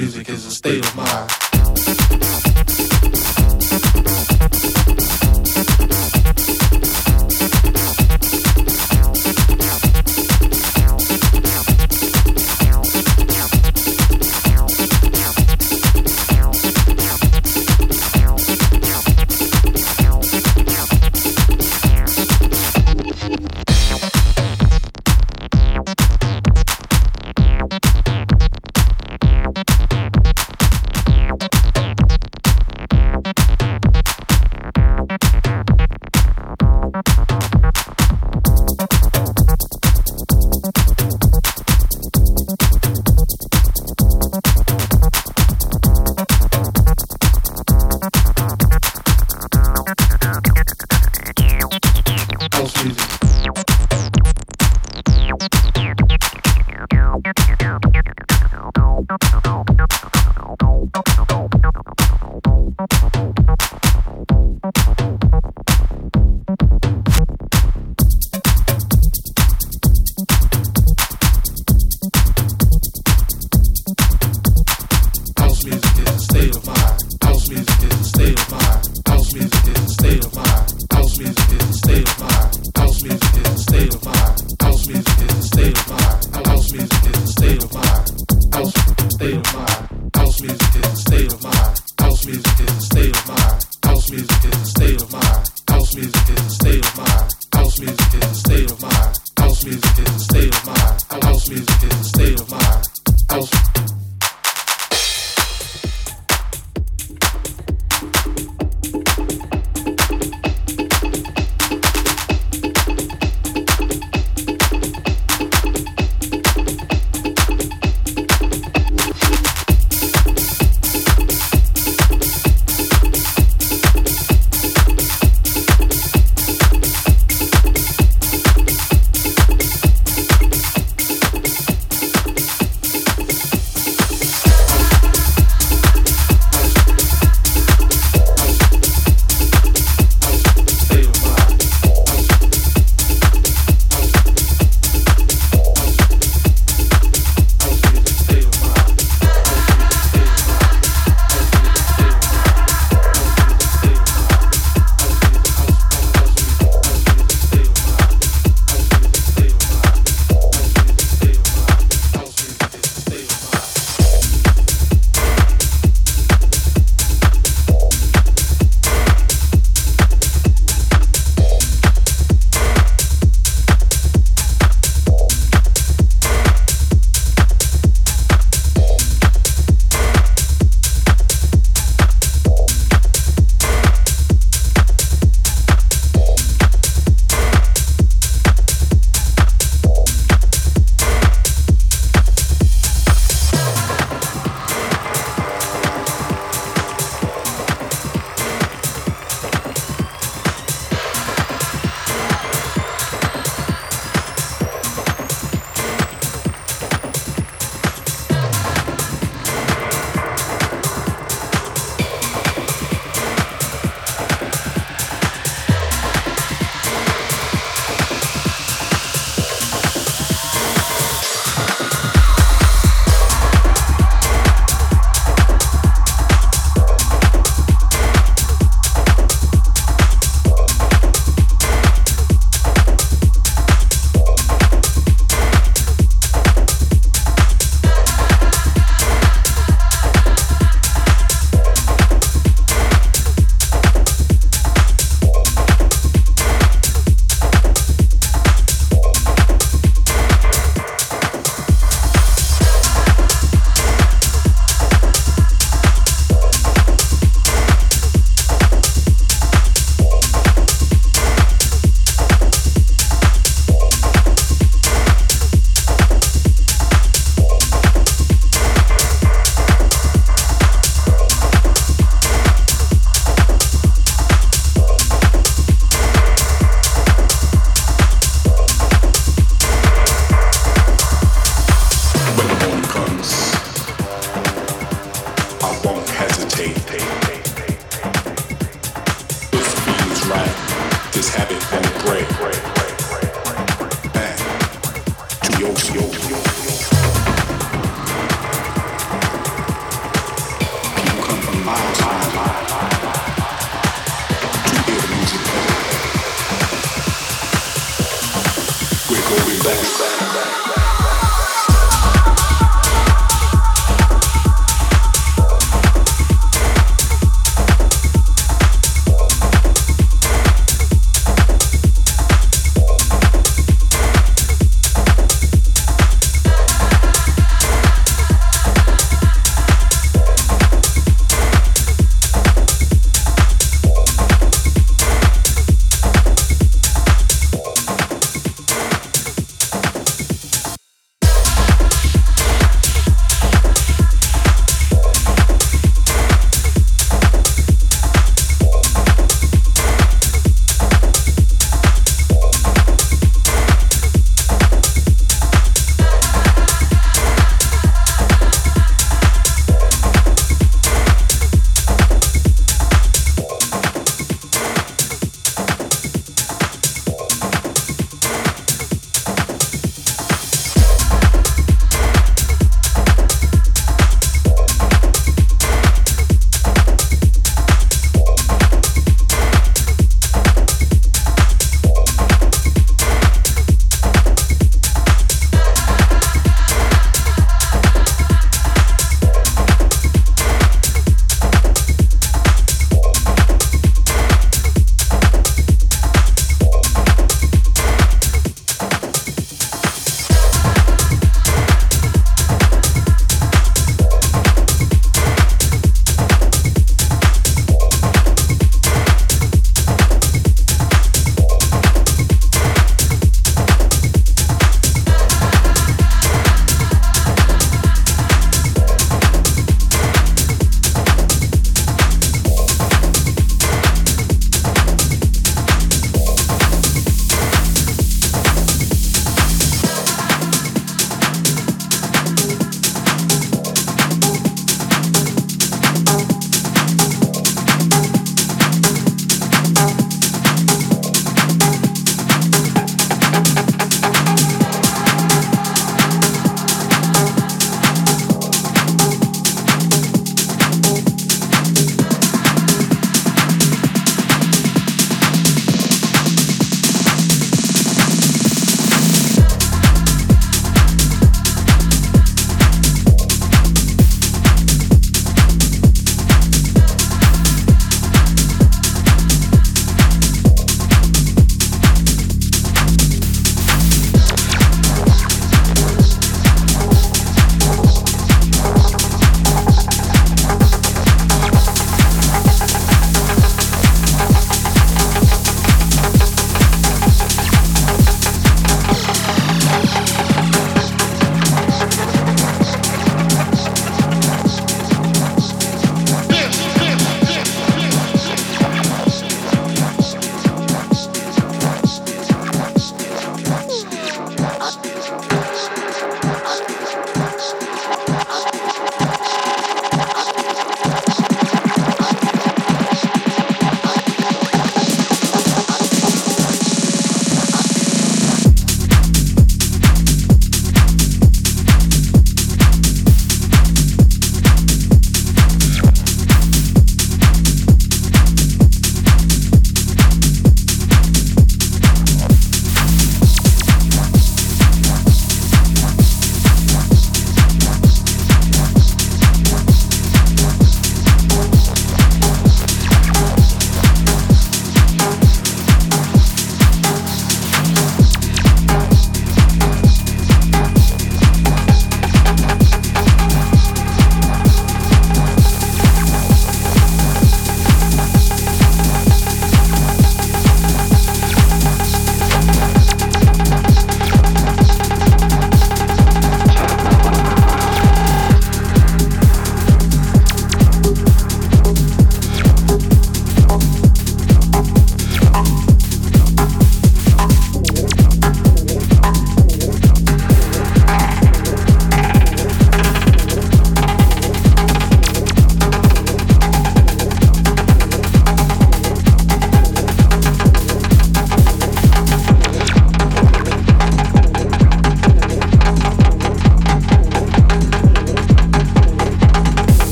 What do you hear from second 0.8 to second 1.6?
of mind.